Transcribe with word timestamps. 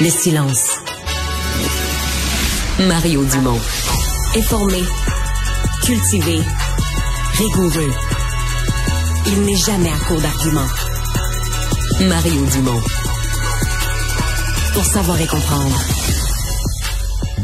le 0.00 0.08
silence. 0.08 0.78
Mario 2.88 3.22
Dumont. 3.24 3.60
Informé, 4.34 4.82
cultivé, 5.84 6.40
rigoureux. 7.34 7.92
Il 9.26 9.42
n'est 9.42 9.56
jamais 9.56 9.90
à 9.90 9.98
court 10.06 10.20
d'arguments. 10.20 10.68
Mario 12.08 12.46
Dumont. 12.46 12.80
Pour 14.72 14.84
savoir 14.84 15.20
et 15.20 15.26
comprendre. 15.26 15.99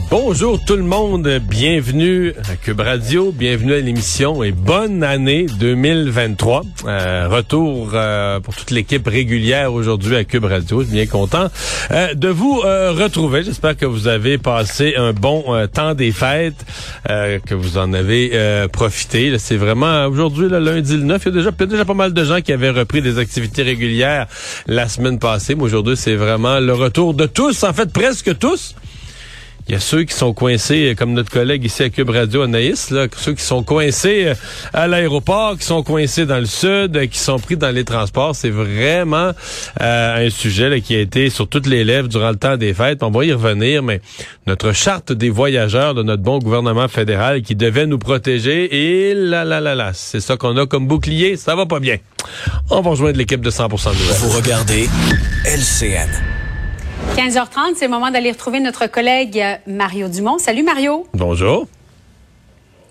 Bonjour 0.09 0.65
tout 0.65 0.77
le 0.77 0.85
monde, 0.85 1.29
bienvenue 1.49 2.33
à 2.49 2.55
Cube 2.55 2.79
Radio, 2.79 3.33
bienvenue 3.33 3.75
à 3.75 3.81
l'émission 3.81 4.45
et 4.45 4.53
bonne 4.53 5.03
année 5.03 5.47
2023. 5.59 6.63
Euh, 6.87 7.29
retour 7.29 7.91
euh, 7.93 8.39
pour 8.39 8.55
toute 8.55 8.71
l'équipe 8.71 9.05
régulière 9.05 9.73
aujourd'hui 9.73 10.15
à 10.15 10.23
Cube 10.23 10.45
Radio, 10.45 10.83
je 10.83 10.87
suis 10.87 10.95
bien 10.95 11.07
content 11.07 11.49
euh, 11.91 12.15
de 12.15 12.29
vous 12.29 12.61
retrouver. 12.61 13.43
J'espère 13.43 13.77
que 13.77 13.85
vous 13.85 14.07
avez 14.07 14.39
passé 14.39 14.95
un 14.97 15.13
bon 15.13 15.45
temps 15.73 15.95
des 15.95 16.13
fêtes, 16.13 16.65
que 17.09 17.55
vous 17.55 17.77
en 17.77 17.93
avez 17.93 18.69
profité. 18.73 19.37
C'est 19.39 19.57
vraiment 19.57 20.07
aujourd'hui, 20.07 20.49
le 20.49 20.61
lundi 20.61 20.97
le 20.97 21.03
9, 21.03 21.23
il 21.23 21.29
y, 21.29 21.29
a 21.29 21.35
déjà, 21.35 21.51
il 21.51 21.61
y 21.61 21.65
a 21.65 21.67
déjà 21.67 21.85
pas 21.85 21.95
mal 21.95 22.13
de 22.15 22.25
gens 22.25 22.41
qui 22.41 22.53
avaient 22.53 22.71
repris 22.71 23.03
des 23.03 23.19
activités 23.19 23.65
régulières 23.65 24.29
la 24.69 24.89
semaine 24.89 25.19
passée. 25.19 25.57
Mais 25.57 25.65
aujourd'hui, 25.65 25.97
c'est 25.97 26.15
vraiment 26.15 26.61
le 26.61 26.75
retour 26.75 27.13
de 27.13 27.27
tous, 27.27 27.65
en 27.65 27.73
fait 27.73 27.93
presque 27.93 28.39
tous. 28.39 28.77
Il 29.69 29.73
y 29.73 29.75
a 29.75 29.81
ceux 29.81 30.05
qui 30.05 30.15
sont 30.15 30.33
coincés, 30.33 30.95
comme 30.97 31.13
notre 31.13 31.31
collègue 31.31 31.65
ici 31.65 31.83
à 31.83 31.91
Cube 31.91 32.11
Radio, 32.11 32.43
Anaïs, 32.43 32.91
là, 32.91 33.09
ceux 33.17 33.33
qui 33.33 33.43
sont 33.43 33.65
coincés 33.65 34.27
euh, 34.27 34.35
à 34.73 34.87
l'aéroport, 34.87 35.59
qui 35.59 35.65
sont 35.65 35.83
coincés 35.83 36.25
dans 36.25 36.39
le 36.39 36.47
sud, 36.47 36.97
euh, 36.97 37.07
qui 37.07 37.19
sont 37.19 37.41
pris 37.41 37.57
dans 37.57 37.75
les 37.75 37.83
transports. 37.83 38.37
C'est 38.37 38.51
vraiment 38.51 39.33
euh, 39.81 40.27
un 40.27 40.31
sujet 40.31 40.69
là, 40.69 40.79
qui 40.79 40.95
a 40.95 41.01
été 41.01 41.31
sur 41.31 41.49
toutes 41.49 41.67
les 41.67 41.83
lèvres 41.83 42.07
durant 42.07 42.31
le 42.31 42.37
temps 42.37 42.57
des 42.57 42.75
fêtes. 42.75 43.03
On 43.03 43.11
va 43.11 43.25
y 43.25 43.33
revenir, 43.33 43.83
mais 43.83 44.01
notre 44.47 44.71
charte 44.71 45.11
des 45.13 45.31
voyageurs 45.31 45.95
de 45.95 46.05
notre 46.05 46.23
bon 46.23 46.39
gouvernement 46.39 46.87
fédéral 46.87 47.43
qui 47.43 47.57
devait 47.57 47.87
nous 47.87 47.99
protéger, 47.99 49.09
et 49.11 49.15
là, 49.15 49.45
là, 49.45 49.61
là, 49.61 49.75
là, 49.75 49.91
c'est 49.95 50.21
ça 50.21 50.37
qu'on 50.37 50.57
a 50.59 50.67
comme 50.67 50.87
bouclier. 50.87 51.37
Ça 51.37 51.57
va 51.57 51.67
pas 51.67 51.81
bien. 51.81 51.97
On 52.71 52.83
va 52.83 52.91
rejoindre 52.91 53.19
l'équipe 53.19 53.41
de 53.41 53.51
100% 53.51 53.69
Nouvelles. 53.69 54.17
Vous 54.21 54.31
regardez 54.31 54.89
LCN. 55.45 56.46
15h30, 57.17 57.77
c'est 57.77 57.87
le 57.87 57.91
moment 57.91 58.11
d'aller 58.11 58.31
retrouver 58.31 58.61
notre 58.61 58.87
collègue 58.89 59.39
euh, 59.41 59.55
Mario 59.67 60.07
Dumont. 60.09 60.37
Salut 60.39 60.63
Mario. 60.63 61.07
Bonjour. 61.15 61.67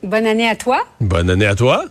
Bonne 0.01 0.25
année 0.25 0.49
à 0.49 0.55
toi. 0.55 0.81
Bonne 0.99 1.29
année 1.29 1.45
à 1.45 1.53
toi. 1.53 1.85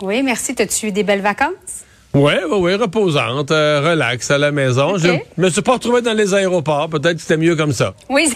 Oui, 0.00 0.22
merci. 0.22 0.54
T'as-tu 0.54 0.86
eu 0.86 0.92
des 0.92 1.02
belles 1.02 1.20
vacances? 1.20 1.84
Oui, 2.14 2.32
oui, 2.50 2.56
oui, 2.58 2.74
reposante, 2.76 3.50
euh, 3.50 3.82
relax 3.90 4.30
à 4.30 4.38
la 4.38 4.52
maison. 4.52 4.94
Ok. 4.96 5.02
Je 5.02 5.42
me 5.42 5.50
suis 5.50 5.60
pas 5.60 5.72
retrouvé 5.74 6.00
dans 6.00 6.14
les 6.14 6.32
aéroports. 6.32 6.88
Peut-être 6.88 7.16
que 7.16 7.20
c'était 7.22 7.36
mieux 7.36 7.56
comme 7.56 7.72
ça. 7.72 7.92
Oui, 8.08 8.26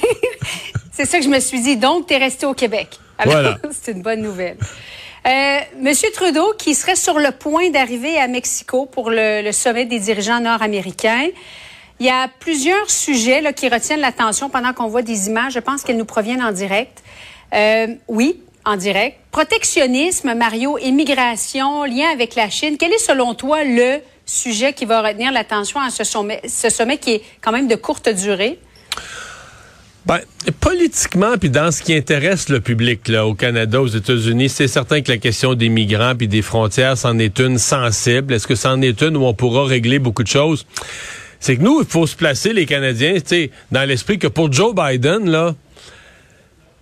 c'est- 0.93 1.07
ça 1.07 1.19
que 1.19 1.25
je 1.25 1.31
me 1.31 1.41
suis 1.41 1.63
dit. 1.63 1.79
Donc, 1.79 2.07
t'es 2.07 2.19
resté 2.19 2.45
au 2.45 2.53
Québec. 2.55 2.99
Alors, 3.17 3.33
Voilà. 3.33 3.59
c'est 3.71 3.93
une 3.93 4.03
bonne 4.03 4.21
nouvelle. 4.21 4.59
Euh, 5.27 5.59
Monsieur 5.81 6.11
Trudeau, 6.15 6.53
qui 6.59 6.75
serait 6.75 6.95
sur 6.95 7.19
le 7.19 7.31
point 7.31 7.71
d'arriver 7.71 8.19
à 8.19 8.29
Mexico 8.29 8.85
pour 8.85 9.09
le, 9.11 9.43
le 9.43 9.53
sommet 9.53 9.87
des 9.87 9.99
dirigeants 9.99 10.41
nord-américains. 10.41 11.29
Il 11.99 12.07
y 12.07 12.11
a 12.11 12.29
plusieurs 12.41 12.91
sujets 12.91 13.43
qui 13.55 13.69
retiennent 13.69 14.01
l'attention 14.01 14.51
pendant 14.51 14.75
qu'on 14.75 14.89
voit 14.89 15.03
des 15.03 15.29
images. 15.29 15.55
Je 15.55 15.61
pense 15.61 15.83
qu'elles 15.83 15.97
nous 15.97 16.05
proviennent 16.05 16.43
en 16.43 16.53
direct. 16.53 17.03
Euh, 17.55 17.87
oui, 18.09 18.41
en 18.67 18.77
direct. 18.77 19.19
Protectionnisme, 19.31 20.34
Mario, 20.34 20.77
immigration, 20.79 21.84
lien 21.84 22.09
avec 22.12 22.34
la 22.34 22.51
Chine. 22.51 22.77
Quel 22.79 22.93
est 22.93 22.99
selon 22.99 23.34
toi 23.34 23.65
le 23.65 24.01
sujet 24.27 24.75
qui 24.75 24.84
va 24.84 25.01
retenir 25.01 25.33
l'attention 25.33 25.81
à 25.81 25.89
ce 25.91 26.05
sommet, 26.05 26.99
qui 26.99 27.12
est 27.12 27.23
quand 27.41 27.53
même 27.53 27.69
de 27.69 27.77
courte 27.77 28.09
durée? 28.09 28.59
Ben, 30.05 30.21
politiquement, 30.61 31.37
puis 31.39 31.51
dans 31.51 31.73
ce 31.73 31.83
qui 31.83 31.95
intéresse 31.95 32.49
le 32.49 32.61
public 32.61 33.11
au 33.11 33.34
Canada, 33.34 33.81
aux 33.81 33.89
États-Unis, 33.89 34.49
c'est 34.49 34.69
certain 34.69 35.01
que 35.01 35.11
la 35.11 35.19
question 35.19 35.55
des 35.55 35.69
migrants 35.69 36.15
puis 36.15 36.28
des 36.28 36.43
frontières, 36.43 36.97
c'en 36.97 37.19
est 37.19 37.39
une 37.41 37.59
sensible. 37.59 38.34
Est-ce 38.34 38.47
que 38.47 38.55
c'en 38.55 38.81
est 38.83 39.01
une 39.03 39.17
où 39.17 39.25
on 39.25 39.34
pourra 39.34 39.65
régler 39.65 39.99
beaucoup 39.99 40.23
de 40.23 40.28
choses? 40.28 40.67
C'est 41.47 41.59
que 41.59 41.62
nous, 41.62 41.79
il 41.81 41.87
faut 41.87 42.09
se 42.09 42.17
placer, 42.17 42.53
les 42.53 42.67
Canadiens, 42.67 43.15
dans 43.71 43.84
l'esprit 43.89 44.19
que 44.19 44.27
pour 44.27 44.53
Joe 44.53 44.75
Biden, 44.75 45.31
là, 45.31 45.55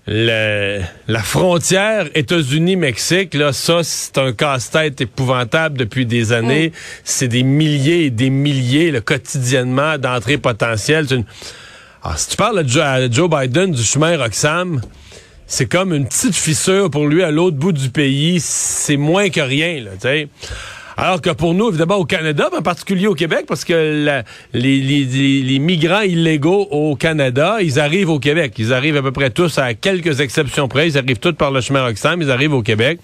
le- 0.06 0.80
la 1.06 1.22
frontière 1.22 2.08
États-Unis-Mexique, 2.14 3.34
là, 3.34 3.52
ça, 3.52 3.80
c'est 3.82 4.16
un 4.16 4.32
casse-tête 4.32 5.02
épouvantable 5.02 5.76
depuis 5.76 6.06
des 6.06 6.32
années. 6.32 6.72
C'est 7.04 7.28
des 7.28 7.42
milliers 7.42 8.06
et 8.06 8.10
des 8.10 8.30
milliers, 8.30 8.90
là, 8.90 9.02
quotidiennement, 9.02 9.98
d'entrées 9.98 10.38
potentielles. 10.38 11.08
Une- 11.12 11.26
alors, 12.02 12.18
si 12.18 12.30
tu 12.30 12.36
parles 12.36 12.60
à 12.60 12.66
Joe, 12.66 12.82
à 12.82 13.10
Joe 13.10 13.28
Biden 13.28 13.70
du 13.70 13.82
chemin 13.82 14.16
Roxham, 14.16 14.80
c'est 15.46 15.66
comme 15.66 15.92
une 15.92 16.06
petite 16.08 16.36
fissure 16.36 16.90
pour 16.90 17.06
lui 17.06 17.22
à 17.22 17.30
l'autre 17.30 17.58
bout 17.58 17.72
du 17.72 17.90
pays. 17.90 18.40
C'est 18.40 18.96
moins 18.96 19.28
que 19.28 19.42
rien, 19.42 19.82
là, 19.84 19.90
tu 19.92 20.00
sais. 20.08 20.28
Alors 20.96 21.20
que 21.20 21.30
pour 21.30 21.54
nous, 21.54 21.70
évidemment, 21.70 21.96
au 21.96 22.04
Canada, 22.04 22.48
mais 22.52 22.58
en 22.58 22.62
particulier 22.62 23.06
au 23.06 23.14
Québec, 23.14 23.46
parce 23.48 23.64
que 23.64 24.22
les, 24.52 25.58
migrants 25.58 26.02
illégaux 26.02 26.68
au 26.70 26.94
Canada, 26.94 27.56
ils 27.60 27.80
arrivent 27.80 28.10
au 28.10 28.20
Québec. 28.20 28.54
Ils 28.58 28.72
arrivent 28.72 28.96
à 28.96 29.02
peu 29.02 29.12
près 29.12 29.30
tous, 29.30 29.58
à 29.58 29.74
quelques 29.74 30.20
exceptions 30.20 30.68
près, 30.68 30.88
ils 30.88 30.98
arrivent 30.98 31.18
tous 31.18 31.32
par 31.32 31.50
le 31.50 31.60
chemin 31.60 31.84
Roxham, 31.84 32.22
ils 32.22 32.30
arrivent 32.30 32.54
au 32.54 32.62
Québec. 32.62 33.00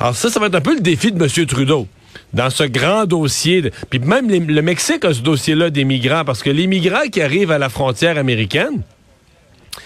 Alors 0.00 0.16
ça, 0.16 0.28
ça 0.28 0.40
va 0.40 0.46
être 0.46 0.56
un 0.56 0.60
peu 0.60 0.74
le 0.74 0.80
défi 0.80 1.12
de 1.12 1.22
M. 1.22 1.46
Trudeau. 1.46 1.86
Dans 2.32 2.50
ce 2.50 2.64
grand 2.64 3.06
dossier, 3.06 3.70
puis 3.90 4.00
même 4.00 4.28
le 4.28 4.62
Mexique 4.62 5.04
a 5.04 5.14
ce 5.14 5.20
dossier-là 5.20 5.70
des 5.70 5.84
migrants, 5.84 6.24
parce 6.24 6.42
que 6.42 6.50
les 6.50 6.66
migrants 6.66 7.08
qui 7.10 7.22
arrivent 7.22 7.52
à 7.52 7.58
la 7.58 7.68
frontière 7.68 8.18
américaine, 8.18 8.82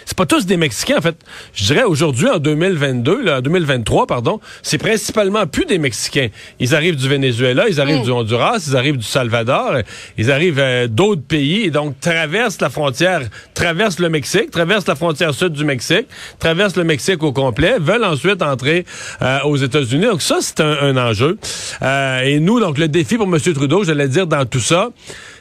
c'est 0.09 0.17
pas 0.17 0.25
tous 0.25 0.47
des 0.47 0.57
Mexicains, 0.57 0.97
en 0.97 1.03
fait. 1.03 1.17
Je 1.53 1.67
dirais 1.67 1.83
aujourd'hui, 1.83 2.31
en 2.31 2.39
2022, 2.39 3.25
là, 3.25 3.39
en 3.39 3.41
2023, 3.43 4.07
pardon, 4.07 4.41
c'est 4.63 4.79
principalement 4.79 5.47
plus 5.47 5.67
des 5.67 5.77
Mexicains. 5.77 6.29
Ils 6.59 6.75
arrivent 6.75 6.97
du 6.97 7.07
Venezuela, 7.11 7.69
ils 7.69 7.79
arrivent 7.79 8.05
du 8.05 8.11
Honduras, 8.11 8.65
ils 8.67 8.75
arrivent 8.75 8.97
du 8.97 9.05
Salvador, 9.05 9.75
ils 10.17 10.33
arrivent 10.33 10.61
euh, 10.61 10.87
d'autres 10.89 11.21
pays, 11.21 11.65
et 11.65 11.71
donc 11.71 12.01
traversent 12.01 12.63
la 12.63 12.71
frontière, 12.71 13.21
traversent 13.53 13.99
le 13.99 14.09
Mexique, 14.09 14.51
traversent 14.51 14.87
la 14.87 14.95
frontière 14.95 15.35
sud 15.35 15.53
du 15.53 15.67
Mexique, 15.67 16.07
traversent 16.39 16.77
le 16.77 16.85
Mexique 16.85 17.23
au 17.23 17.33
complet, 17.33 17.77
veulent 17.79 18.05
ensuite 18.05 18.41
entrer 18.41 18.87
euh, 19.21 19.41
aux 19.45 19.59
États-Unis. 19.59 20.07
Donc 20.07 20.23
ça, 20.23 20.39
c'est 20.41 20.61
un, 20.61 20.75
un 20.81 20.97
enjeu. 20.97 21.37
Euh, 21.83 22.23
et 22.23 22.41
nous, 22.41 22.61
donc 22.61 22.79
le 22.79 22.89
défi 22.89 23.19
pour 23.19 23.27
M. 23.27 23.39
Trudeau, 23.39 23.85
j'allais 23.85 24.09
dire 24.09 24.27
dans 24.27 24.47
tout 24.47 24.61
ça, 24.61 24.89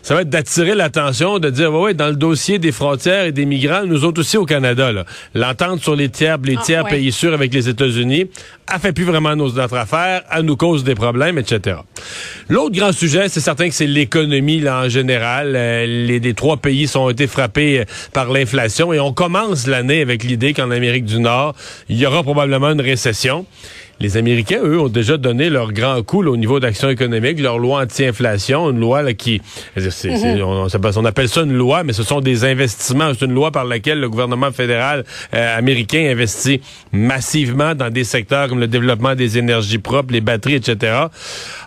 ça 0.07 0.15
va 0.15 0.21
être 0.21 0.29
d'attirer 0.29 0.73
l'attention, 0.73 1.37
de 1.37 1.49
dire, 1.49 1.73
ouais, 1.73 1.81
ouais, 1.81 1.93
dans 1.93 2.07
le 2.07 2.15
dossier 2.15 2.59
des 2.59 2.71
frontières 2.71 3.25
et 3.25 3.33
des 3.33 3.45
migrants, 3.45 3.85
nous 3.85 4.05
autres 4.05 4.21
aussi 4.21 4.37
au 4.37 4.45
Canada, 4.45 4.56
l'entente 5.33 5.81
sur 5.81 5.95
les 5.95 6.09
tiers, 6.09 6.37
les 6.43 6.55
Ah, 6.57 6.61
tiers 6.63 6.83
ouais. 6.85 6.91
pays 6.91 7.11
sûrs 7.11 7.33
avec 7.33 7.53
les 7.53 7.69
États-Unis, 7.69 8.25
a 8.67 8.79
fait 8.79 8.91
plus 8.91 9.05
vraiment 9.05 9.35
nos, 9.35 9.51
notre 9.51 9.77
affaire, 9.77 10.23
elle 10.31 10.43
nous 10.43 10.57
cause 10.57 10.83
des 10.83 10.95
problèmes, 10.95 11.37
etc. 11.37 11.77
L'autre 12.49 12.75
grand 12.75 12.91
sujet, 12.91 13.29
c'est 13.29 13.39
certain 13.39 13.69
que 13.69 13.75
c'est 13.75 13.87
l'économie, 13.87 14.59
là, 14.59 14.81
en 14.85 14.89
général. 14.89 15.53
Euh, 15.55 15.85
les, 15.85 16.19
les 16.19 16.33
trois 16.33 16.57
pays 16.57 16.87
sont 16.87 17.09
été 17.09 17.27
frappés 17.27 17.79
euh, 17.79 17.85
par 18.13 18.31
l'inflation 18.31 18.91
et 18.93 18.99
on 18.99 19.13
commence 19.13 19.67
l'année 19.67 20.01
avec 20.01 20.23
l'idée 20.23 20.53
qu'en 20.53 20.71
Amérique 20.71 21.05
du 21.05 21.19
Nord, 21.19 21.55
il 21.89 21.97
y 21.97 22.05
aura 22.05 22.23
probablement 22.23 22.71
une 22.71 22.81
récession. 22.81 23.45
Les 23.99 24.17
Américains, 24.17 24.59
eux, 24.63 24.79
ont 24.79 24.89
déjà 24.89 25.17
donné 25.17 25.49
leur 25.49 25.73
grand 25.73 26.01
coup 26.03 26.23
au 26.23 26.37
niveau 26.37 26.59
d'action 26.59 26.89
économique, 26.89 27.39
leur 27.39 27.57
loi 27.57 27.81
anti-inflation, 27.81 28.69
une 28.69 28.79
loi 28.79 29.01
là, 29.01 29.13
qui... 29.13 29.41
Mhm. 29.75 30.41
on, 30.41 31.05
appelle 31.05 31.29
ça 31.29 31.41
une 31.41 31.53
loi, 31.53 31.83
mais 31.83 31.93
ce 31.93 32.03
sont 32.03 32.21
des 32.21 32.45
investissements. 32.45 33.11
C'est 33.13 33.25
une 33.25 33.33
loi 33.33 33.51
par 33.51 33.65
laquelle 33.65 33.99
le 33.99 34.09
gouvernement 34.09 34.51
fédéral 34.51 35.03
euh, 35.33 35.57
américain 35.57 36.09
investit 36.11 36.61
massivement 36.91 37.75
dans 37.75 37.89
des 37.89 38.03
secteurs 38.03 38.47
comme 38.47 38.59
le 38.59 38.67
développement 38.67 39.15
des 39.15 39.37
énergies 39.37 39.77
propres, 39.79 40.13
les 40.13 40.21
batteries, 40.21 40.55
etc. 40.55 41.05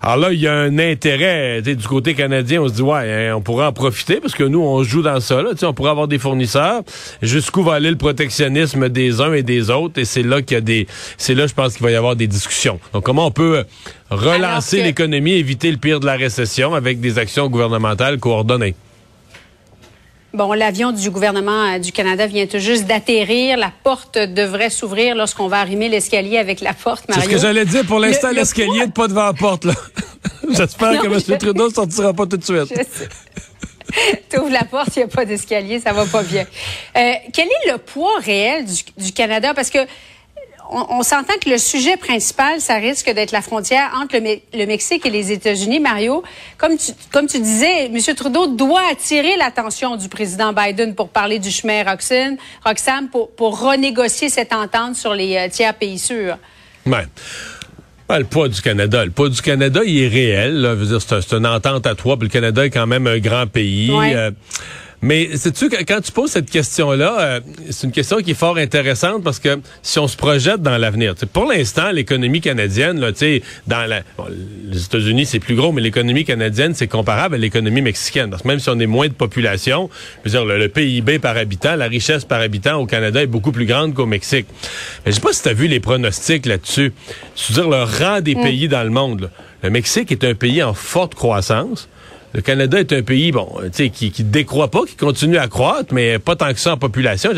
Alors 0.02 0.16
là, 0.16 0.32
il 0.32 0.40
y 0.40 0.46
a 0.46 0.54
un 0.54 0.78
intérêt 0.78 1.62
du 1.62 1.86
côté 1.86 2.14
canadien. 2.14 2.62
On 2.62 2.68
se 2.68 2.74
dit, 2.74 2.82
ouais, 2.82 3.28
hein, 3.28 3.34
on 3.36 3.40
pourrait 3.40 3.66
en 3.66 3.72
profiter 3.72 4.20
parce 4.20 4.34
que 4.34 4.44
nous, 4.44 4.60
on 4.60 4.82
joue 4.82 5.02
dans 5.02 5.20
ça. 5.20 5.42
Là, 5.42 5.50
on 5.62 5.74
pourrait 5.74 5.90
avoir 5.90 6.08
des 6.08 6.18
fournisseurs. 6.18 6.82
Jusqu'où 7.22 7.62
va 7.62 7.74
aller 7.74 7.90
le 7.90 7.96
protectionnisme 7.96 8.88
des 8.88 9.20
uns 9.20 9.32
et 9.32 9.42
des 9.42 9.70
autres? 9.70 9.98
Et 9.98 10.04
c'est 10.04 10.22
là 10.22 10.42
qu'il 10.42 10.56
y 10.56 10.58
a 10.58 10.60
des... 10.60 10.86
C'est 11.16 11.34
là, 11.34 11.46
je 11.46 11.54
pense 11.54 11.74
qu'il 11.74 11.82
va 11.82 11.90
y 11.90 11.96
avoir 11.96 12.16
des 12.20 12.26
discussions. 12.26 12.78
Donc, 12.92 13.04
comment 13.04 13.26
on 13.26 13.30
peut 13.30 13.64
relancer 14.10 14.82
l'économie, 14.82 15.32
éviter 15.32 15.70
le 15.70 15.78
pire 15.78 16.00
de 16.00 16.06
la 16.06 16.16
récession 16.16 16.74
avec 16.74 17.00
des 17.00 17.18
actions 17.18 17.48
gouvernementales 17.48 18.18
coordonnées? 18.18 18.74
Bon, 20.32 20.52
l'avion 20.52 20.92
du 20.92 21.10
gouvernement 21.10 21.74
euh, 21.74 21.78
du 21.80 21.90
Canada 21.90 22.26
vient 22.26 22.46
tout 22.46 22.60
juste 22.60 22.86
d'atterrir. 22.86 23.56
La 23.56 23.72
porte 23.82 24.16
devrait 24.16 24.70
s'ouvrir 24.70 25.16
lorsqu'on 25.16 25.48
va 25.48 25.58
arrimer 25.58 25.88
l'escalier 25.88 26.38
avec 26.38 26.60
la 26.60 26.72
porte, 26.72 27.08
Mario. 27.08 27.24
C'est 27.24 27.30
ce 27.30 27.34
que 27.34 27.40
j'allais 27.40 27.64
dire. 27.64 27.84
Pour 27.84 27.98
l'instant, 27.98 28.30
l'escalier 28.30 28.86
n'est 28.86 28.92
pas 28.92 29.08
devant 29.08 29.24
la 29.24 29.32
porte. 29.32 29.64
là. 29.64 29.74
J'espère 30.50 31.00
que 31.00 31.06
M. 31.06 31.38
Trudeau 31.38 31.68
ne 31.68 31.74
sortira 31.74 32.12
pas 32.12 32.26
tout 32.26 32.36
de 32.36 32.44
suite. 32.44 32.72
tu 34.30 34.38
ouvres 34.38 34.52
la 34.52 34.64
porte, 34.64 34.94
il 34.96 35.00
n'y 35.00 35.04
a 35.04 35.08
pas 35.08 35.24
d'escalier, 35.24 35.80
ça 35.80 35.92
va 35.92 36.04
pas 36.04 36.22
bien. 36.22 36.46
Euh, 36.96 37.12
quel 37.32 37.48
est 37.48 37.72
le 37.72 37.78
poids 37.78 38.18
réel 38.24 38.64
du, 38.64 39.04
du 39.04 39.12
Canada? 39.12 39.52
Parce 39.52 39.70
que 39.70 39.78
on, 40.70 41.02
s'entend 41.02 41.34
que 41.42 41.50
le 41.50 41.58
sujet 41.58 41.96
principal, 41.96 42.60
ça 42.60 42.76
risque 42.76 43.10
d'être 43.12 43.32
la 43.32 43.42
frontière 43.42 43.90
entre 44.00 44.16
le, 44.16 44.66
Mexique 44.66 45.04
et 45.04 45.10
les 45.10 45.32
États-Unis. 45.32 45.80
Mario, 45.80 46.22
comme 46.58 46.76
tu, 46.76 46.92
comme 47.12 47.26
tu 47.26 47.40
disais, 47.40 47.86
M. 47.86 47.98
Trudeau 48.14 48.46
doit 48.46 48.82
attirer 48.90 49.36
l'attention 49.36 49.96
du 49.96 50.08
président 50.08 50.52
Biden 50.52 50.94
pour 50.94 51.08
parler 51.08 51.38
du 51.38 51.50
chemin 51.50 51.82
Roxane, 51.84 52.36
Roxham, 52.64 53.08
pour, 53.08 53.30
pour 53.30 53.60
renégocier 53.60 54.28
cette 54.28 54.52
entente 54.52 54.96
sur 54.96 55.14
les 55.14 55.36
euh, 55.36 55.48
tiers 55.48 55.74
pays 55.74 55.98
sûrs. 55.98 56.38
Ouais. 56.86 57.06
le 58.08 58.24
poids 58.24 58.48
du 58.48 58.60
Canada. 58.60 59.04
Le 59.04 59.10
poids 59.10 59.28
du 59.28 59.42
Canada, 59.42 59.80
il 59.84 60.04
est 60.04 60.08
réel. 60.08 60.76
C'est 61.00 61.32
une 61.32 61.46
entente 61.46 61.86
à 61.86 61.94
trois. 61.94 62.16
Puis 62.16 62.28
le 62.28 62.32
Canada 62.32 62.64
est 62.64 62.70
quand 62.70 62.86
même 62.86 63.06
un 63.06 63.18
grand 63.18 63.46
pays. 63.46 63.90
Euh, 63.90 64.30
mais 65.02 65.34
sais-tu, 65.36 65.70
quand 65.70 66.00
tu 66.02 66.12
poses 66.12 66.32
cette 66.32 66.50
question-là, 66.50 67.20
euh, 67.20 67.40
c'est 67.70 67.86
une 67.86 67.92
question 67.92 68.18
qui 68.18 68.32
est 68.32 68.34
fort 68.34 68.58
intéressante 68.58 69.24
parce 69.24 69.38
que 69.38 69.60
si 69.82 69.98
on 69.98 70.06
se 70.06 70.16
projette 70.16 70.60
dans 70.60 70.76
l'avenir, 70.76 71.14
pour 71.32 71.46
l'instant, 71.46 71.90
l'économie 71.90 72.42
canadienne, 72.42 73.00
là, 73.00 73.10
dans 73.66 73.88
la, 73.88 74.02
les 74.66 74.84
États-Unis, 74.84 75.24
c'est 75.24 75.38
plus 75.38 75.54
gros, 75.54 75.72
mais 75.72 75.80
l'économie 75.80 76.24
canadienne, 76.26 76.74
c'est 76.74 76.86
comparable 76.86 77.36
à 77.36 77.38
l'économie 77.38 77.80
mexicaine. 77.80 78.28
Parce 78.28 78.42
que 78.42 78.48
même 78.48 78.60
si 78.60 78.68
on 78.68 78.78
est 78.78 78.86
moins 78.86 79.08
de 79.08 79.14
population, 79.14 79.88
je 80.24 80.30
veux 80.30 80.38
dire, 80.38 80.44
le, 80.44 80.68
PIB 80.68 81.18
par 81.18 81.36
habitant, 81.38 81.76
la 81.76 81.86
richesse 81.86 82.26
par 82.26 82.40
habitant 82.40 82.76
au 82.76 82.84
Canada 82.84 83.22
est 83.22 83.26
beaucoup 83.26 83.52
plus 83.52 83.66
grande 83.66 83.94
qu'au 83.94 84.06
Mexique. 84.06 84.46
Mais 85.06 85.12
je 85.12 85.16
sais 85.16 85.22
pas 85.22 85.32
si 85.32 85.42
tu 85.42 85.48
as 85.48 85.54
vu 85.54 85.66
les 85.66 85.80
pronostics 85.80 86.44
là-dessus. 86.44 86.92
Je 87.36 87.52
veux 87.52 87.62
dire, 87.62 87.70
le 87.70 87.84
rang 87.84 88.20
des 88.20 88.34
mm. 88.34 88.42
pays 88.42 88.68
dans 88.68 88.84
le 88.84 88.90
monde. 88.90 89.30
Le 89.62 89.70
Mexique 89.70 90.12
est 90.12 90.24
un 90.24 90.34
pays 90.34 90.62
en 90.62 90.74
forte 90.74 91.14
croissance. 91.14 91.88
Le 92.32 92.42
Canada 92.42 92.78
est 92.78 92.92
un 92.92 93.02
pays, 93.02 93.32
bon, 93.32 93.48
tu 93.64 93.68
sais, 93.72 93.90
qui, 93.90 94.12
qui 94.12 94.22
décroît 94.22 94.70
pas, 94.70 94.84
qui 94.86 94.94
continue 94.94 95.36
à 95.36 95.48
croître, 95.48 95.92
mais 95.92 96.18
pas 96.18 96.36
tant 96.36 96.52
que 96.52 96.60
ça 96.60 96.74
en 96.74 96.76
population. 96.76 97.30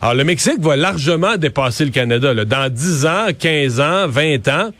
Alors, 0.00 0.14
le 0.14 0.24
Mexique 0.24 0.60
va 0.60 0.76
largement 0.76 1.36
dépasser 1.36 1.84
le 1.84 1.90
Canada, 1.90 2.34
dans 2.44 2.72
10 2.72 3.06
ans, 3.06 3.26
15 3.36 3.80
ans, 3.80 4.08
20 4.08 4.48
ans. 4.48 4.70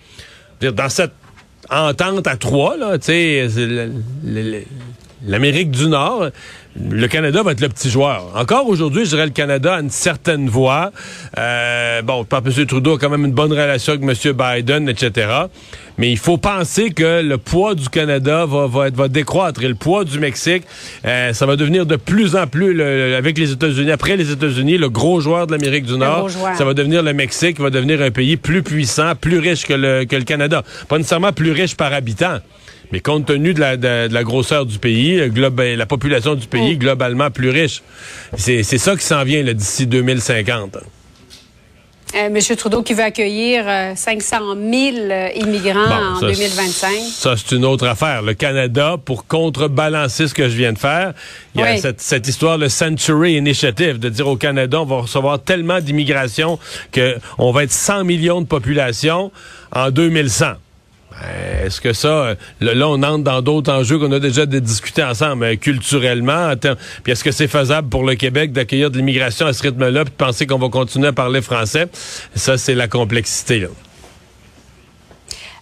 Dans 0.60 0.88
cette 0.88 1.12
entente 1.70 2.26
à 2.26 2.37
trois, 2.37 2.76
là, 2.76 2.99
tu 2.99 3.06
sais, 3.06 3.49
l'Amérique 5.26 5.70
du 5.72 5.88
Nord, 5.88 6.28
le 6.91 7.09
Canada 7.09 7.43
va 7.43 7.53
être 7.53 7.61
le 7.61 7.69
petit 7.69 7.91
joueur. 7.91 8.33
Encore 8.35 8.69
aujourd'hui, 8.69 9.05
je 9.05 9.11
dirais 9.11 9.27
le 9.27 9.33
Canada 9.33 9.75
a 9.75 9.81
une 9.81 9.91
certaine 9.91 10.49
voix. 10.49 10.93
Euh, 11.39 12.03
bon, 12.03 12.27
M. 12.31 12.67
Trudeau 12.67 12.95
a 12.95 12.99
quand 12.99 13.11
même 13.11 13.25
une 13.25 13.33
bonne 13.33 13.53
relation 13.53 13.95
avec 13.95 14.05
M. 14.05 14.33
Biden, 14.33 14.89
etc. 14.89 15.29
Mais 15.99 16.11
il 16.11 16.19
faut 16.19 16.37
penser 16.37 16.91
que 16.91 17.23
le 17.23 17.39
poids 17.39 17.75
du 17.75 17.89
Canada 17.89 18.47
va, 18.47 18.67
va, 18.67 18.91
va 18.91 19.09
décroître 19.09 19.63
et 19.65 19.69
le 19.69 19.75
poids 19.75 20.05
du 20.05 20.21
Mexique, 20.21 20.63
euh, 21.05 21.33
ça 21.33 21.47
va 21.47 21.57
devenir 21.57 21.87
de 21.87 21.97
plus 21.97 22.37
en 22.37 22.47
plus, 22.47 22.81
avec 22.81 23.37
les 23.37 23.51
États-Unis, 23.51 23.91
après 23.91 24.17
les 24.17 24.31
États-Unis, 24.31 24.79
le 24.79 24.91
gros 24.91 25.21
joueur 25.21 25.49
de 25.49 25.53
l'Amérique 25.53 25.87
du 25.87 25.99
Nord, 25.99 26.31
ça 26.57 26.65
va 26.65 26.75
devenir 26.75 27.03
le 27.03 27.13
Mexique, 27.13 27.59
va 27.59 27.71
devenir 27.71 28.01
un 28.01 28.11
pays 28.11 28.37
plus 28.37 28.63
puissant, 28.63 29.15
plus 29.21 29.39
riche 29.39 29.67
que 29.67 29.75
le, 29.75 30.05
que 30.05 30.15
le 30.15 30.25
Canada. 30.25 30.63
Pas 30.89 30.99
nécessairement 30.99 31.33
plus 31.33 31.51
riche 31.51 31.77
par 31.77 31.93
habitant. 31.93 32.39
Mais 32.93 33.00
compte 33.00 33.26
tenu 33.26 33.55
de 33.55 33.61
la, 33.61 33.76
de, 33.76 34.12
la 34.12 34.25
grosseur 34.25 34.67
du 34.67 34.79
pays, 34.79 35.19
euh, 35.20 35.76
la 35.76 35.87
population 35.87 36.35
du 36.35 36.46
pays 36.46 36.75
mm. 36.75 36.79
globalement 36.79 37.31
plus 37.31 37.50
riche. 37.50 37.82
C'est 38.37 38.62
ça 38.62 38.96
qui 38.96 39.05
s'en 39.05 39.25
vient 39.25 39.43
d'ici 39.43 39.87
2050. 39.87 40.79
Euh, 42.14 42.31
Monsieur 42.31 42.56
Trudeau 42.56 42.82
qui 42.82 42.94
veut 42.94 43.02
accueillir 43.02 43.64
500 43.94 44.37
euh, 44.40 45.32
000 45.35 45.46
immigrants 45.46 46.17
en 46.17 46.20
2025. 46.20 46.90
Ça, 47.02 47.35
c'est 47.37 47.55
une 47.55 47.67
autre 47.67 47.87
affaire. 47.87 48.23
Le 48.23 48.32
Canada, 48.32 48.96
pour 49.02 49.26
contrebalancer 49.26 50.26
ce 50.26 50.32
que 50.32 50.49
je 50.49 50.56
viens 50.56 50.73
de 50.73 50.79
faire, 50.79 51.12
il 51.55 51.61
y 51.61 51.64
a 51.64 51.76
cette, 51.76 52.00
cette, 52.00 52.26
histoire, 52.26 52.56
le 52.56 52.70
Century 52.70 53.34
Initiative, 53.34 53.99
de 53.99 54.08
dire 54.08 54.26
au 54.26 54.37
Canada, 54.37 54.81
on 54.81 54.87
va 54.87 55.02
recevoir 55.02 55.43
tellement 55.43 55.81
d'immigration 55.81 56.58
qu'on 56.94 57.52
va 57.52 57.64
être 57.64 57.73
100 57.73 58.05
millions 58.05 58.41
de 58.41 58.46
population 58.46 59.31
en 59.73 59.91
2100. 59.91 60.55
Euh, 61.25 61.67
est-ce 61.67 61.81
que 61.81 61.93
ça, 61.93 62.09
euh, 62.09 62.35
là, 62.61 62.88
on 62.88 63.03
entre 63.03 63.25
dans 63.25 63.43
d'autres 63.43 63.73
enjeux 63.73 63.99
qu'on 63.99 64.12
a 64.12 64.20
déjà 64.20 64.47
discuté 64.47 65.03
ensemble, 65.03 65.44
euh, 65.44 65.56
culturellement, 65.56 66.55
puis 67.03 67.12
est-ce 67.12 67.25
que 67.25 67.32
c'est 67.32 67.49
faisable 67.49 67.88
pour 67.88 68.05
le 68.05 68.15
Québec 68.15 68.53
d'accueillir 68.53 68.91
de 68.91 68.99
l'immigration 68.99 69.47
à 69.47 69.53
ce 69.53 69.62
rythme-là, 69.62 70.05
puis 70.05 70.12
de 70.12 70.17
penser 70.17 70.47
qu'on 70.47 70.59
va 70.59 70.69
continuer 70.69 71.09
à 71.09 71.12
parler 71.12 71.43
français? 71.43 71.88
Ça, 72.35 72.56
c'est 72.56 72.75
la 72.75 72.88
complexité. 72.88 73.61
Là. 73.61 73.69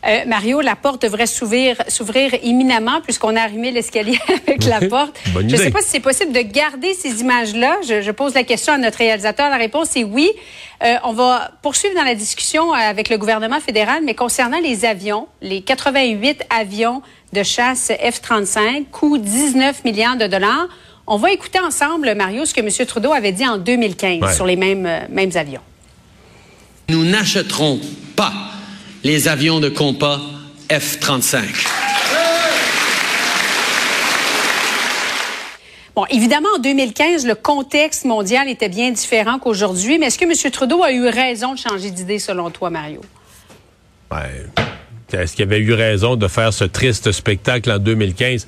Euh, 0.06 0.24
Mario, 0.26 0.60
la 0.60 0.76
porte 0.76 1.02
devrait 1.02 1.26
s'ouvrir, 1.26 1.76
s'ouvrir 1.88 2.34
imminemment 2.42 3.00
puisqu'on 3.00 3.34
a 3.36 3.40
arrimé 3.40 3.70
l'escalier 3.70 4.18
avec 4.46 4.64
la 4.64 4.80
porte. 4.88 5.18
je 5.34 5.40
ne 5.40 5.56
sais 5.56 5.70
pas 5.70 5.80
si 5.80 5.88
c'est 5.88 6.00
possible 6.00 6.32
de 6.32 6.40
garder 6.40 6.94
ces 6.94 7.20
images-là. 7.20 7.78
Je, 7.82 8.10
pose 8.10 8.34
la 8.34 8.44
question 8.44 8.72
à 8.72 8.78
notre 8.78 8.98
réalisateur. 8.98 9.50
La 9.50 9.56
réponse 9.56 9.96
est 9.96 10.04
oui. 10.04 10.30
Euh, 10.82 10.94
on 11.04 11.12
va 11.12 11.50
poursuivre 11.62 11.94
dans 11.94 12.04
la 12.04 12.14
discussion 12.14 12.72
euh, 12.72 12.76
avec 12.76 13.08
le 13.08 13.18
gouvernement 13.18 13.60
fédéral, 13.60 14.02
mais 14.04 14.14
concernant 14.14 14.60
les 14.60 14.84
avions, 14.84 15.26
les 15.40 15.62
88 15.62 16.44
avions 16.50 17.02
de 17.32 17.42
chasse 17.42 17.90
F-35, 17.90 18.86
coût 18.90 19.18
19 19.18 19.84
milliards 19.84 20.16
de 20.16 20.26
dollars. 20.26 20.68
On 21.06 21.16
va 21.16 21.32
écouter 21.32 21.60
ensemble, 21.60 22.14
Mario, 22.14 22.44
ce 22.44 22.54
que 22.54 22.60
M. 22.60 22.86
Trudeau 22.86 23.12
avait 23.12 23.32
dit 23.32 23.46
en 23.46 23.58
2015 23.58 24.34
sur 24.34 24.46
les 24.46 24.56
mêmes, 24.56 24.88
mêmes 25.08 25.30
avions. 25.34 25.60
Nous 26.88 27.04
n'achèterons 27.04 27.80
pas 28.14 28.32
les 29.06 29.28
avions 29.28 29.60
de 29.60 29.68
compas 29.68 30.20
F-35. 30.68 31.44
Bon, 35.94 36.04
évidemment, 36.10 36.48
en 36.56 36.58
2015, 36.58 37.24
le 37.24 37.36
contexte 37.36 38.04
mondial 38.04 38.48
était 38.48 38.68
bien 38.68 38.90
différent 38.90 39.38
qu'aujourd'hui, 39.38 40.00
mais 40.00 40.06
est-ce 40.06 40.18
que 40.18 40.24
M. 40.24 40.50
Trudeau 40.50 40.82
a 40.82 40.90
eu 40.90 41.06
raison 41.06 41.54
de 41.54 41.58
changer 41.58 41.92
d'idée, 41.92 42.18
selon 42.18 42.50
toi, 42.50 42.68
Mario? 42.68 43.00
Est-ce 45.12 45.36
qu'il 45.36 45.44
avait 45.44 45.60
eu 45.60 45.72
raison 45.72 46.16
de 46.16 46.26
faire 46.26 46.52
ce 46.52 46.64
triste 46.64 47.12
spectacle 47.12 47.70
en 47.70 47.78
2015? 47.78 48.44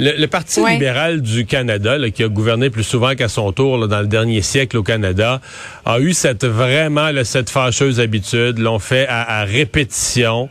Le, 0.00 0.26
Parti 0.26 0.64
libéral 0.64 1.20
du 1.20 1.44
Canada, 1.44 1.96
qui 2.10 2.24
a 2.24 2.28
gouverné 2.28 2.70
plus 2.70 2.84
souvent 2.84 3.14
qu'à 3.14 3.28
son 3.28 3.52
tour 3.52 3.86
dans 3.86 4.00
le 4.00 4.06
dernier 4.06 4.40
siècle 4.40 4.78
au 4.78 4.82
Canada, 4.82 5.40
a 5.84 6.00
eu 6.00 6.14
cette 6.14 6.44
vraiment 6.44 7.10
cette 7.24 7.50
fâcheuse 7.50 8.00
habitude, 8.00 8.58
l'ont 8.58 8.78
fait 8.78 9.06
à, 9.08 9.44
répétition, 9.44 10.48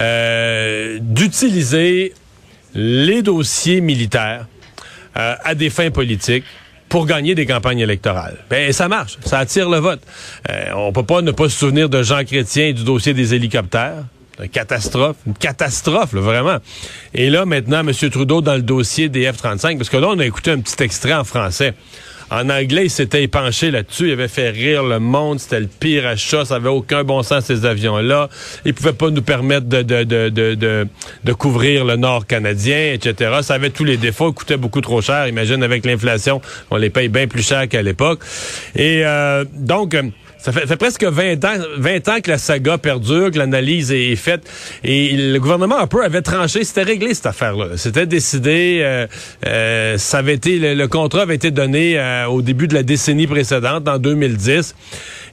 euh, 0.00 0.98
d'utiliser 1.00 2.12
les 2.74 3.22
dossiers 3.22 3.80
militaires 3.80 4.46
euh, 5.16 5.34
à 5.44 5.54
des 5.54 5.70
fins 5.70 5.90
politiques 5.90 6.44
pour 6.88 7.06
gagner 7.06 7.34
des 7.34 7.46
campagnes 7.46 7.80
électorales. 7.80 8.36
Ben 8.50 8.72
ça 8.72 8.88
marche, 8.88 9.18
ça 9.24 9.38
attire 9.38 9.68
le 9.68 9.78
vote. 9.78 10.00
Euh, 10.50 10.72
on 10.74 10.92
peut 10.92 11.04
pas 11.04 11.22
ne 11.22 11.30
pas 11.30 11.48
se 11.48 11.58
souvenir 11.58 11.88
de 11.88 12.02
Jean 12.02 12.24
Chrétien 12.24 12.66
et 12.66 12.72
du 12.72 12.84
dossier 12.84 13.14
des 13.14 13.34
hélicoptères. 13.34 14.04
Une 14.40 14.48
catastrophe, 14.48 15.16
une 15.26 15.34
catastrophe, 15.34 16.14
vraiment. 16.14 16.58
Et 17.14 17.28
là, 17.30 17.44
maintenant, 17.44 17.80
M. 17.80 17.92
Trudeau 18.10 18.40
dans 18.40 18.54
le 18.54 18.62
dossier 18.62 19.08
des 19.08 19.30
F-35, 19.30 19.76
parce 19.76 19.90
que 19.90 19.96
là, 19.96 20.08
on 20.10 20.18
a 20.18 20.24
écouté 20.24 20.50
un 20.52 20.60
petit 20.60 20.82
extrait 20.82 21.14
en 21.14 21.24
français. 21.24 21.74
En 22.30 22.50
anglais, 22.50 22.84
il 22.84 22.90
s'était 22.90 23.22
épanché 23.22 23.70
là-dessus. 23.70 24.08
Il 24.08 24.12
avait 24.12 24.28
fait 24.28 24.50
rire 24.50 24.82
le 24.82 24.98
monde. 24.98 25.40
C'était 25.40 25.60
le 25.60 25.66
pire 25.66 26.06
achat. 26.06 26.44
Ça 26.44 26.56
avait 26.56 26.68
aucun 26.68 27.02
bon 27.02 27.22
sens, 27.22 27.46
ces 27.46 27.64
avions-là. 27.64 28.28
Ils 28.66 28.74
pouvaient 28.74 28.92
pas 28.92 29.08
nous 29.08 29.22
permettre 29.22 29.66
de, 29.66 29.80
de, 29.80 30.04
de, 30.04 30.28
de, 30.28 30.86
de 31.24 31.32
couvrir 31.32 31.86
le 31.86 31.96
nord 31.96 32.26
canadien, 32.26 32.92
etc. 32.92 33.38
Ça 33.40 33.54
avait 33.54 33.70
tous 33.70 33.84
les 33.84 33.96
défauts. 33.96 34.32
coûtait 34.32 34.58
beaucoup 34.58 34.82
trop 34.82 35.00
cher. 35.00 35.26
Imagine, 35.26 35.62
avec 35.62 35.86
l'inflation, 35.86 36.42
on 36.70 36.76
les 36.76 36.90
paye 36.90 37.08
bien 37.08 37.26
plus 37.28 37.46
cher 37.46 37.66
qu'à 37.66 37.80
l'époque. 37.80 38.20
Et 38.76 39.06
euh, 39.06 39.46
donc 39.54 39.96
Ça 40.38 40.52
fait, 40.52 40.76
presque 40.76 41.02
20 41.02 41.44
ans, 41.44 41.56
20 41.78 42.08
ans 42.08 42.20
que 42.22 42.30
la 42.30 42.38
saga 42.38 42.78
perdure, 42.78 43.32
que 43.32 43.38
l'analyse 43.38 43.90
est, 43.90 44.14
faite. 44.14 44.48
Et 44.84 45.16
le 45.16 45.38
gouvernement 45.40 45.78
un 45.78 45.88
peu 45.88 46.04
avait 46.04 46.22
tranché, 46.22 46.62
c'était 46.62 46.84
réglé 46.84 47.12
cette 47.12 47.26
affaire-là. 47.26 47.76
C'était 47.76 48.06
décidé, 48.06 48.80
euh, 48.82 49.06
euh, 49.46 49.98
ça 49.98 50.18
avait 50.18 50.34
été, 50.34 50.74
le, 50.76 50.88
contrat 50.88 51.22
avait 51.22 51.34
été 51.34 51.50
donné 51.50 51.98
euh, 51.98 52.26
au 52.26 52.40
début 52.40 52.68
de 52.68 52.74
la 52.74 52.84
décennie 52.84 53.26
précédente, 53.26 53.88
en 53.88 53.98
2010. 53.98 54.76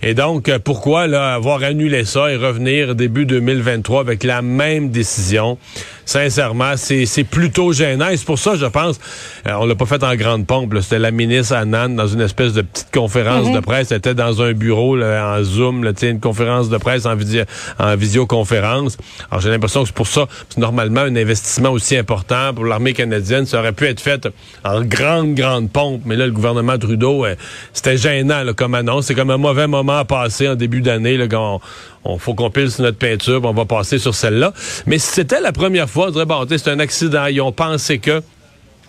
Et 0.01 0.13
donc, 0.13 0.51
pourquoi 0.59 1.07
là, 1.07 1.33
avoir 1.33 1.63
annulé 1.63 2.05
ça 2.05 2.31
et 2.31 2.35
revenir 2.35 2.95
début 2.95 3.25
2023 3.25 4.01
avec 4.01 4.23
la 4.23 4.41
même 4.41 4.89
décision? 4.89 5.57
Sincèrement, 6.05 6.73
c'est 6.77 7.23
plutôt 7.23 7.73
gênant. 7.73 8.09
Et 8.09 8.17
c'est 8.17 8.25
pour 8.25 8.37
ça, 8.37 8.55
je 8.55 8.65
pense, 8.67 8.99
on 9.45 9.65
l'a 9.65 9.73
pas 9.73 9.87
fait 9.87 10.03
en 10.03 10.15
grande 10.15 10.45
pompe. 10.45 10.75
C'était 10.81 10.99
la 10.99 11.09
ministre 11.09 11.55
Annan 11.55 11.89
dans 11.89 12.07
une 12.07 12.21
espèce 12.21 12.53
de 12.53 12.61
petite 12.61 12.93
conférence 12.93 13.47
mm-hmm. 13.47 13.55
de 13.55 13.59
presse. 13.59 13.91
Elle 13.91 13.97
était 13.97 14.13
dans 14.13 14.41
un 14.41 14.53
bureau 14.53 15.01
en 15.01 15.43
Zoom, 15.43 15.83
là, 15.83 15.91
une 16.03 16.19
conférence 16.19 16.69
de 16.69 16.77
presse 16.77 17.07
en, 17.07 17.15
en 17.79 17.95
visioconférence. 17.95 18.97
Alors 19.31 19.41
j'ai 19.41 19.49
l'impression 19.49 19.81
que 19.81 19.87
c'est 19.87 19.95
pour 19.95 20.07
ça, 20.07 20.27
normalement, 20.57 21.01
un 21.01 21.15
investissement 21.15 21.71
aussi 21.71 21.97
important 21.97 22.53
pour 22.53 22.65
l'armée 22.65 22.93
canadienne, 22.93 23.45
ça 23.45 23.59
aurait 23.59 23.73
pu 23.73 23.85
être 23.85 23.99
fait 23.99 24.27
en 24.63 24.81
grande, 24.81 25.33
grande 25.33 25.71
pompe. 25.71 26.01
Mais 26.05 26.15
là, 26.15 26.25
le 26.25 26.31
gouvernement 26.31 26.77
Trudeau, 26.77 27.25
euh, 27.25 27.35
c'était 27.73 27.97
gênant 27.97 28.43
là, 28.43 28.53
comme 28.53 28.75
annonce. 28.75 29.05
C'est 29.05 29.15
comme 29.15 29.31
un 29.31 29.37
mauvais 29.37 29.67
moment 29.67 29.84
à 29.93 30.05
passer 30.05 30.47
en 30.47 30.55
début 30.55 30.81
d'année, 30.81 31.17
quand 31.29 31.61
on, 32.03 32.17
faut 32.17 32.33
qu'on 32.33 32.49
pile 32.49 32.71
sur 32.71 32.83
notre 32.83 32.97
peinture, 32.97 33.41
on 33.43 33.53
va 33.53 33.65
passer 33.65 33.97
sur 33.99 34.13
celle-là. 34.13 34.53
Mais 34.85 34.97
c'était 34.97 35.41
la 35.41 35.51
première 35.51 35.89
fois, 35.89 36.07
on 36.07 36.45
dirait, 36.45 36.57
c'est 36.57 36.71
un 36.71 36.79
accident. 36.79 37.25
Ils 37.25 37.41
ont 37.41 37.51
pensé 37.51 37.99
que 37.99 38.21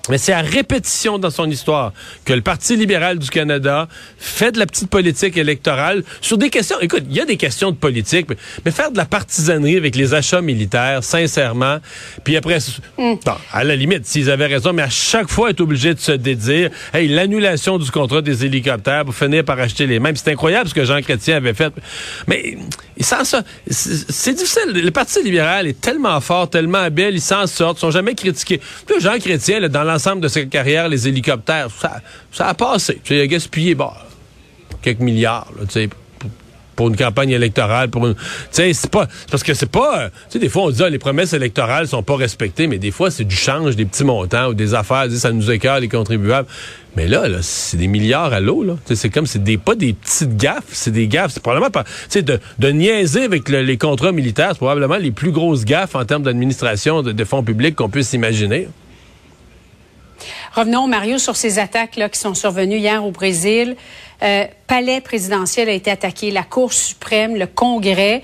mais 0.09 0.19
c'est 0.19 0.33
à 0.33 0.41
répétition 0.41 1.19
dans 1.19 1.31
son 1.31 1.51
histoire 1.51 1.93
que 2.25 2.33
le 2.33 2.41
Parti 2.41 2.77
libéral 2.77 3.19
du 3.19 3.31
Canada 3.31 3.89
fait 4.19 4.53
de 4.53 4.59
la 4.59 4.67
petite 4.67 4.89
politique 4.89 5.37
électorale 5.37 6.05
sur 6.21 6.39
des 6.39 6.51
questions. 6.51 6.77
Écoute, 6.81 7.05
il 7.09 7.17
y 7.17 7.21
a 7.21 7.25
des 7.25 7.37
questions 7.37 7.71
de 7.71 7.77
politique, 7.77 8.29
mais, 8.65 8.71
faire 8.71 8.91
de 8.91 8.97
la 8.97 9.05
partisanerie 9.05 9.77
avec 9.77 9.97
les 9.97 10.15
achats 10.15 10.41
militaires, 10.41 11.03
sincèrement, 11.03 11.79
puis 12.25 12.37
après, 12.37 12.59
mm. 12.99 13.15
à 13.53 13.65
la 13.65 13.77
limite, 13.77 14.07
s'ils 14.07 14.31
avaient 14.31 14.47
raison, 14.47 14.73
mais 14.73 14.83
à 14.83 14.91
chaque 14.91 15.29
fois 15.29 15.51
être 15.51 15.61
obligé 15.61 15.95
de 15.95 16.01
se 16.01 16.13
dédire, 16.13 16.71
hey, 16.93 17.09
l'annulation 17.09 17.79
du 17.79 17.91
contrat 17.91 18.23
des 18.23 18.45
hélicoptères 18.45 19.05
pour 19.05 19.15
finir 19.15 19.45
par 19.45 19.59
acheter 19.59 19.87
les 19.87 19.99
mêmes. 19.99 20.17
C'est 20.17 20.31
incroyable 20.31 20.69
ce 20.69 20.75
que 20.75 20.85
Jean 20.85 21.01
Chrétien 21.01 21.37
avait 21.37 21.55
fait. 21.55 21.73
Mais 22.27 22.57
sans 23.01 23.25
ça, 23.25 23.43
c'est 23.69 24.33
difficile. 24.35 24.73
Le 24.73 24.91
Parti 24.91 25.23
libéral 25.23 25.67
est 25.67 25.81
tellement 25.81 26.21
fort, 26.21 26.49
tellement 26.49 26.79
habile, 26.79 27.11
ils 27.13 27.21
s'en 27.21 27.47
sortent, 27.47 27.79
ils 27.79 27.81
sont 27.81 27.91
jamais 27.91 28.15
critiqués. 28.15 28.61
Puis 28.87 29.01
Jean 29.01 29.19
Chrétien, 29.19 29.61
là, 29.61 29.69
dans 29.69 29.85
l'ensemble 29.97 30.21
de 30.21 30.29
sa 30.29 30.45
carrière, 30.45 30.91
les 30.91 31.09
hélicoptères, 31.09 31.69
ça, 31.71 32.03
ça 32.31 32.49
a 32.49 32.55
passé. 32.55 33.01
il 33.09 33.19
a 33.19 33.27
gaspillé 33.27 33.75
quelques 34.83 35.01
milliards 35.01 35.51
pour 36.75 36.89
une 36.89 36.97
campagne 36.97 37.31
électorale, 37.31 37.89
pour 37.89 38.07
c'est 38.51 38.91
pas 38.91 39.09
parce 39.31 39.43
que 39.43 39.55
c'est 39.55 39.71
pas, 39.71 40.11
tu 40.11 40.33
sais, 40.33 40.39
des 40.39 40.51
fois 40.51 40.65
on 40.65 40.71
dit 40.71 40.83
ah, 40.85 40.91
les 40.91 40.99
promesses 40.99 41.33
électorales 41.33 41.89
sont 41.89 42.03
pas 42.03 42.17
respectées, 42.17 42.67
mais 42.67 42.77
des 42.77 42.91
fois 42.91 43.11
c'est 43.11 43.25
du 43.25 43.35
change, 43.35 43.75
des 43.75 43.87
petits 43.87 44.05
montants 44.05 44.49
ou 44.49 44.55
des 44.55 44.75
affaires, 44.75 45.11
ça 45.11 45.33
nous 45.33 45.51
écarte 45.51 45.81
les 45.81 45.89
contribuables. 45.89 46.47
Mais 46.95 47.09
là, 47.09 47.27
c'est 47.41 47.79
des 47.79 47.89
milliards 47.89 48.33
à 48.33 48.41
l'eau, 48.41 48.63
là. 48.63 48.77
C'est 48.87 49.11
comme, 49.11 49.27
c'est 49.27 49.43
des, 49.43 49.59
pas 49.59 49.75
des 49.75 49.93
petites 49.93 50.35
gaffes, 50.37 50.65
c'est 50.73 50.91
des 50.91 51.09
gaffes. 51.09 51.33
C'est 51.35 51.43
probablement 51.43 51.71
pas, 51.71 51.85
tu 52.09 52.23
de, 52.23 52.41
de 52.59 52.69
niaiser 52.69 53.25
avec 53.25 53.51
les 53.51 53.77
contrats 53.77 54.13
militaires, 54.13 54.51
c'est 54.53 54.59
probablement 54.59 54.97
les 54.97 55.11
plus 55.11 55.31
grosses 55.31 55.67
gaffes 55.67 55.95
en 55.95 56.07
termes 56.07 56.23
d'administration 56.23 57.03
de 57.03 57.25
fonds 57.25 57.43
publics 57.43 57.75
qu'on 57.75 57.91
puisse 57.91 58.15
imaginer. 58.15 58.69
Revenons, 60.57 60.87
Mario, 60.87 61.19
sur 61.19 61.37
ces 61.37 61.59
attaques 61.59 61.97
là, 61.97 62.09
qui 62.09 62.19
sont 62.19 62.33
survenues 62.33 62.79
hier 62.79 63.05
au 63.05 63.11
Brésil. 63.11 63.77
Euh, 64.23 64.47
palais 64.67 65.03
présidentiel 65.03 65.69
a 65.69 65.73
été 65.73 65.91
attaqué, 65.91 66.31
la 66.31 66.45
Cour 66.45 66.73
suprême, 66.73 67.37
le 67.37 67.47
Congrès. 67.47 68.23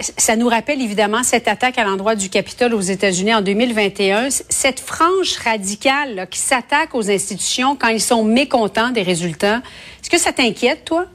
Ça 0.00 0.34
nous 0.34 0.48
rappelle 0.48 0.82
évidemment 0.82 1.22
cette 1.22 1.46
attaque 1.46 1.78
à 1.78 1.84
l'endroit 1.84 2.16
du 2.16 2.30
Capitole 2.30 2.74
aux 2.74 2.80
États-Unis 2.80 3.32
en 3.32 3.42
2021. 3.42 4.28
Cette 4.30 4.80
frange 4.80 5.36
radicale 5.44 6.26
qui 6.28 6.40
s'attaque 6.40 6.96
aux 6.96 7.10
institutions 7.12 7.76
quand 7.76 7.88
ils 7.88 8.00
sont 8.00 8.24
mécontents 8.24 8.90
des 8.90 9.02
résultats. 9.02 9.62
Est-ce 10.02 10.10
que 10.10 10.18
ça 10.18 10.32
t'inquiète, 10.32 10.84
toi? 10.84 11.06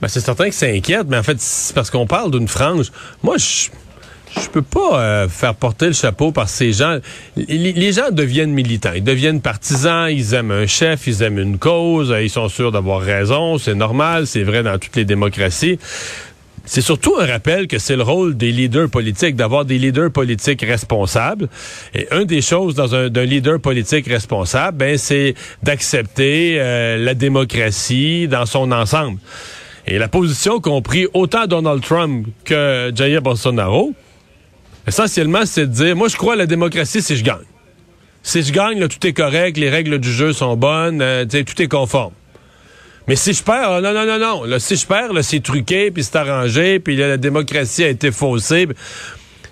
Ben, 0.00 0.08
c'est 0.08 0.20
certain 0.20 0.48
que 0.48 0.54
ça 0.54 0.66
inquiète, 0.66 1.06
mais 1.06 1.18
en 1.18 1.22
fait, 1.22 1.38
c'est 1.38 1.74
parce 1.74 1.90
qu'on 1.90 2.06
parle 2.06 2.30
d'une 2.30 2.48
frange. 2.48 2.90
Moi, 3.22 3.36
je 3.36 3.68
je 4.40 4.48
peux 4.48 4.62
pas 4.62 5.00
euh, 5.00 5.28
faire 5.28 5.54
porter 5.54 5.86
le 5.86 5.92
chapeau 5.92 6.32
par 6.32 6.48
ces 6.48 6.72
gens. 6.72 6.98
Les, 7.36 7.92
gens 7.92 8.10
deviennent 8.10 8.52
militants, 8.52 8.92
ils 8.94 9.04
deviennent 9.04 9.40
partisans, 9.40 10.08
ils 10.10 10.34
aiment 10.34 10.50
un 10.50 10.66
chef, 10.66 11.06
ils 11.06 11.22
aiment 11.22 11.38
une 11.38 11.58
cause, 11.58 12.10
euh, 12.10 12.22
ils 12.22 12.30
sont 12.30 12.48
sûrs 12.48 12.72
d'avoir 12.72 13.00
raison, 13.00 13.58
c'est 13.58 13.74
normal, 13.74 14.26
c'est 14.26 14.42
vrai 14.42 14.62
dans 14.62 14.78
toutes 14.78 14.96
les 14.96 15.04
démocraties. 15.04 15.78
C'est 16.66 16.80
surtout 16.80 17.14
un 17.20 17.26
rappel 17.26 17.66
que 17.66 17.78
c'est 17.78 17.94
le 17.94 18.02
rôle 18.02 18.36
des 18.38 18.50
leaders 18.50 18.88
politiques, 18.88 19.36
d'avoir 19.36 19.66
des 19.66 19.76
leaders 19.76 20.10
politiques 20.10 20.62
responsables. 20.62 21.48
Et 21.94 22.08
une 22.10 22.24
des 22.24 22.40
choses 22.40 22.74
d'un 22.74 23.24
leader 23.24 23.60
politique 23.60 24.06
responsable, 24.06 24.78
ben 24.78 24.96
c'est 24.96 25.34
d'accepter 25.62 26.56
euh, 26.58 26.96
la 26.96 27.12
démocratie 27.12 28.28
dans 28.28 28.46
son 28.46 28.72
ensemble. 28.72 29.18
Et 29.86 29.98
la 29.98 30.08
position 30.08 30.60
qu'ont 30.60 30.80
pris 30.80 31.06
autant 31.12 31.46
Donald 31.46 31.82
Trump 31.82 32.26
que 32.44 32.90
Jair 32.94 33.20
Bolsonaro, 33.20 33.92
Essentiellement, 34.86 35.46
c'est 35.46 35.66
de 35.66 35.72
dire, 35.72 35.96
moi, 35.96 36.08
je 36.08 36.16
crois 36.16 36.34
à 36.34 36.36
la 36.36 36.46
démocratie 36.46 37.00
si 37.00 37.16
je 37.16 37.24
gagne. 37.24 37.46
Si 38.22 38.42
je 38.42 38.52
gagne, 38.52 38.86
tout 38.88 39.06
est 39.06 39.12
correct, 39.12 39.56
les 39.56 39.70
règles 39.70 39.98
du 39.98 40.10
jeu 40.10 40.32
sont 40.32 40.56
bonnes, 40.56 41.00
euh, 41.02 41.24
tout 41.24 41.62
est 41.62 41.68
conforme. 41.68 42.12
Mais 43.06 43.16
si 43.16 43.34
je 43.34 43.42
perds, 43.42 43.70
euh, 43.70 43.80
non, 43.80 43.92
non, 43.92 44.06
non, 44.06 44.46
non. 44.46 44.58
Si 44.58 44.76
je 44.76 44.86
perds, 44.86 45.10
c'est 45.22 45.42
truqué, 45.42 45.90
puis 45.90 46.02
c'est 46.02 46.16
arrangé, 46.16 46.80
puis 46.80 46.96
la 46.96 47.16
démocratie 47.18 47.84
a 47.84 47.88
été 47.88 48.10
faussée. 48.10 48.66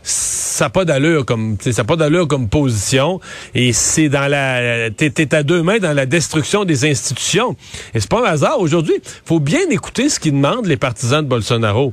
Ça 0.02 0.64
n'a 0.64 0.70
pas 0.70 0.84
d'allure 0.84 1.24
comme, 1.24 1.56
ça 1.60 1.84
pas 1.84 1.96
d'allure 1.96 2.26
comme 2.26 2.48
position. 2.48 3.20
Et 3.54 3.72
c'est 3.72 4.08
dans 4.08 4.26
la, 4.26 4.90
t'es, 4.90 5.34
à 5.34 5.42
deux 5.42 5.62
mains 5.62 5.78
dans 5.78 5.92
la 5.92 6.06
destruction 6.06 6.64
des 6.64 6.90
institutions. 6.90 7.56
Et 7.94 8.00
c'est 8.00 8.10
pas 8.10 8.26
un 8.26 8.32
hasard. 8.32 8.58
Aujourd'hui, 8.58 8.94
faut 9.24 9.38
bien 9.38 9.68
écouter 9.70 10.08
ce 10.08 10.18
qu'ils 10.18 10.32
demandent 10.32 10.66
les 10.66 10.78
partisans 10.78 11.22
de 11.22 11.28
Bolsonaro. 11.28 11.92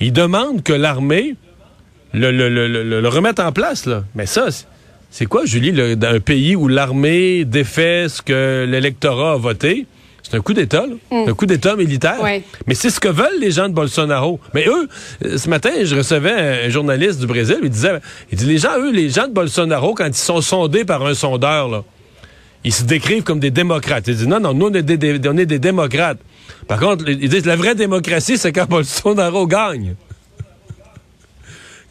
Ils 0.00 0.12
demandent 0.12 0.62
que 0.62 0.72
l'armée 0.72 1.34
le, 2.14 2.30
le, 2.30 2.48
le, 2.48 3.00
le, 3.00 3.08
remettre 3.08 3.42
en 3.42 3.52
place. 3.52 3.86
Là. 3.86 4.04
Mais 4.14 4.26
ça, 4.26 4.46
c'est 5.10 5.26
quoi, 5.26 5.44
Julie, 5.44 5.72
dans 5.72 6.08
un 6.08 6.20
pays 6.20 6.56
où 6.56 6.68
l'armée 6.68 7.44
défait 7.44 8.06
ce 8.08 8.22
que 8.22 8.66
l'électorat 8.68 9.32
a 9.32 9.36
voté? 9.36 9.86
C'est 10.22 10.36
un 10.36 10.40
coup 10.40 10.54
d'État, 10.54 10.86
mm. 11.10 11.28
un 11.28 11.34
coup 11.34 11.44
d'État 11.44 11.76
militaire. 11.76 12.16
Mais 12.66 12.74
c'est 12.74 12.88
ce 12.88 12.98
que 12.98 13.08
veulent 13.08 13.38
les 13.40 13.50
gens 13.50 13.68
de 13.68 13.74
Bolsonaro. 13.74 14.40
Mais 14.54 14.64
eux, 14.66 14.88
euh, 15.24 15.36
ce 15.36 15.50
matin, 15.50 15.70
je 15.82 15.94
recevais 15.94 16.64
un 16.66 16.70
journaliste 16.70 17.20
du 17.20 17.26
Brésil, 17.26 17.58
il 17.62 17.68
disait, 17.68 18.00
il 18.32 18.38
dit, 18.38 18.46
les 18.46 18.58
gens, 18.58 18.78
eux, 18.78 18.90
les 18.90 19.10
gens 19.10 19.28
de 19.28 19.32
Bolsonaro, 19.34 19.94
quand 19.94 20.06
ils 20.06 20.14
sont 20.14 20.40
sondés 20.40 20.86
par 20.86 21.04
un 21.04 21.14
sondeur, 21.14 21.68
là, 21.68 21.84
ils 22.64 22.72
se 22.72 22.84
décrivent 22.84 23.22
comme 23.22 23.38
des 23.38 23.50
démocrates. 23.50 24.06
Ils 24.06 24.16
disent, 24.16 24.26
non, 24.26 24.40
non, 24.40 24.54
nous, 24.54 24.68
on 24.68 24.72
est 24.72 24.82
des, 24.82 25.28
on 25.28 25.36
est 25.36 25.44
des 25.44 25.58
démocrates. 25.58 26.18
Par 26.66 26.80
contre, 26.80 27.06
ils 27.06 27.28
disent, 27.28 27.44
la 27.44 27.56
vraie 27.56 27.74
démocratie, 27.74 28.38
c'est 28.38 28.52
quand 28.52 28.66
Bolsonaro 28.68 29.46
gagne 29.46 29.94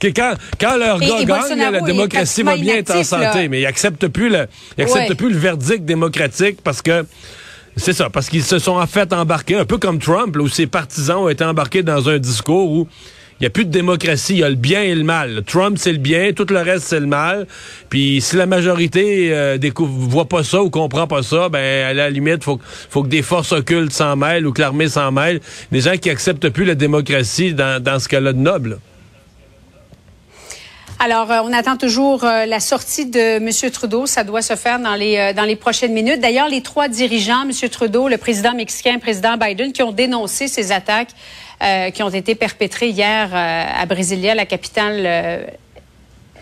quand, 0.08 0.34
quand 0.60 0.78
leur 0.78 1.00
gars 1.00 1.24
gagne, 1.24 1.72
la 1.72 1.82
démocratie 1.82 2.44
va 2.44 2.58
bien 2.58 2.76
être 2.78 2.96
en 2.96 3.04
santé, 3.04 3.48
mais 3.50 3.62
ils 3.62 3.64
n'acceptent 3.64 4.08
plus, 4.08 4.30
le, 4.30 4.48
plus 5.16 5.30
le 5.30 5.38
verdict 5.38 5.86
démocratique 5.86 6.58
parce 6.64 6.82
que 6.82 7.06
c'est 7.76 7.94
ça, 7.94 8.10
parce 8.10 8.30
qu'ils 8.30 8.44
se 8.44 8.60
sont 8.60 8.78
en 8.78 8.88
fait 8.88 9.14
embarqués, 9.14 9.56
un 9.56 9.66
peu 9.66 9.78
comme 9.78 10.00
Trump, 10.00 10.36
où 10.38 10.48
ses 10.48 10.68
partisans 10.68 11.18
ont 11.18 11.30
été 11.30 11.44
embarqués 11.44 11.82
dans 11.82 12.08
un 12.08 12.20
discours 12.20 12.72
où 12.72 12.88
il 13.40 13.44
n'y 13.44 13.48
a 13.48 13.50
plus 13.50 13.66
de 13.66 13.72
démocratie, 13.72 14.34
il 14.34 14.40
y 14.40 14.44
a 14.44 14.50
le 14.50 14.56
bien 14.56 14.84
et 14.84 14.94
le 14.94 15.04
mal. 15.04 15.44
Trump, 15.46 15.78
c'est 15.80 15.92
le 15.92 15.98
bien, 15.98 16.32
tout 16.34 16.46
le 16.50 16.60
reste, 16.60 16.86
c'est 16.86 17.00
le 17.00 17.08
mal. 17.08 17.48
Puis 17.90 18.22
si 18.22 18.36
la 18.36 18.46
majorité 18.46 19.34
euh, 19.34 19.58
voit 19.76 20.30
pas 20.30 20.44
ça 20.44 20.62
ou 20.62 20.70
comprend 20.70 21.08
pas 21.08 21.24
ça, 21.24 21.50
ben 21.50 21.86
à 21.86 21.94
la 21.94 22.10
limite, 22.10 22.44
faut, 22.44 22.60
faut 22.90 23.04
que 23.04 23.10
des 23.10 23.24
forces 23.24 23.52
occultes 23.52 23.92
s'en 23.92 24.16
mêlent 24.16 24.46
ou 24.46 24.54
que 24.54 24.62
l'armée 24.62 24.88
s'en 24.88 25.12
mêle. 25.12 25.42
Des 25.72 25.82
gens 25.82 25.98
qui 25.98 26.10
acceptent 26.10 26.50
plus 26.50 26.64
la 26.64 26.76
démocratie 26.76 27.54
dans, 27.54 27.82
dans 27.84 28.00
ce 28.00 28.08
cas-là 28.08 28.34
de 28.34 28.40
noble. 28.40 28.80
Alors, 31.04 31.30
euh, 31.32 31.42
on 31.44 31.52
attend 31.52 31.76
toujours 31.76 32.24
euh, 32.24 32.46
la 32.46 32.62
sortie 32.62 33.06
de 33.06 33.20
M. 33.20 33.72
Trudeau. 33.72 34.06
Ça 34.06 34.24
doit 34.24 34.42
se 34.42 34.56
faire 34.56 34.80
dans 34.80 34.96
les, 34.96 35.18
euh, 35.18 35.34
dans 35.34 35.44
les 35.44 35.58
prochaines 35.58 35.92
minutes. 35.92 36.22
D'ailleurs, 36.22 36.48
les 36.48 36.62
trois 36.62 36.88
dirigeants, 36.88 37.42
M. 37.42 37.52
Trudeau, 37.70 38.08
le 38.08 38.18
président 38.18 38.54
mexicain, 38.54 38.94
le 38.94 39.02
président 39.02 39.36
Biden, 39.36 39.74
qui 39.74 39.84
ont 39.84 39.92
dénoncé 39.92 40.48
ces 40.48 40.72
attaques 40.72 41.12
qui 41.94 42.04
ont 42.04 42.10
été 42.10 42.36
perpétrées 42.36 42.90
hier 42.90 43.30
à 43.34 43.86
Brasilia, 43.86 44.36
la 44.36 44.46
capitale, 44.46 45.48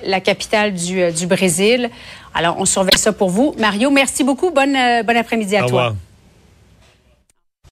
la 0.04 0.20
capitale 0.20 0.74
du, 0.74 1.12
du 1.12 1.28
Brésil. 1.28 1.92
Alors, 2.34 2.56
on 2.58 2.66
surveille 2.66 2.98
ça 2.98 3.12
pour 3.12 3.30
vous. 3.30 3.54
Mario, 3.60 3.92
merci 3.92 4.24
beaucoup. 4.24 4.50
Bonne, 4.50 4.76
bon 5.06 5.16
après-midi 5.16 5.56
à 5.56 5.66
toi. 5.66 5.94